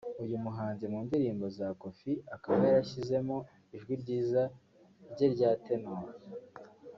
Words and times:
uyu 0.23 0.37
muhanzi 0.45 0.83
mu 0.91 0.99
ndirimbo 1.05 1.45
za 1.57 1.67
Koffi 1.81 2.13
akaba 2.35 2.57
yarashyizemo 2.67 3.37
ijwi 3.75 3.93
ryiza 4.01 4.41
rye 5.11 5.27
rya 5.33 5.51
Tenor 5.65 6.03